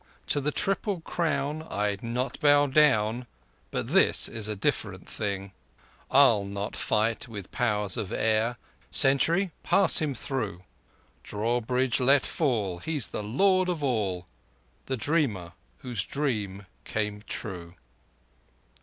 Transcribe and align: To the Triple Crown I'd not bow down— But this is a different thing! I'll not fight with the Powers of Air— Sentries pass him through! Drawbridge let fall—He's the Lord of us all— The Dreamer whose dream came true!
To 0.29 0.41
the 0.41 0.49
Triple 0.51 1.01
Crown 1.01 1.61
I'd 1.69 2.01
not 2.01 2.39
bow 2.39 2.65
down— 2.65 3.27
But 3.69 3.89
this 3.89 4.27
is 4.27 4.47
a 4.47 4.55
different 4.55 5.07
thing! 5.07 5.51
I'll 6.09 6.43
not 6.43 6.75
fight 6.75 7.27
with 7.27 7.43
the 7.51 7.55
Powers 7.55 7.97
of 7.97 8.11
Air— 8.11 8.57
Sentries 8.89 9.51
pass 9.61 10.01
him 10.01 10.15
through! 10.15 10.63
Drawbridge 11.21 11.99
let 11.99 12.25
fall—He's 12.25 13.09
the 13.09 13.21
Lord 13.23 13.69
of 13.69 13.81
us 13.83 13.83
all— 13.83 14.27
The 14.87 14.97
Dreamer 14.97 15.51
whose 15.81 16.03
dream 16.03 16.65
came 16.83 17.21
true! 17.27 17.75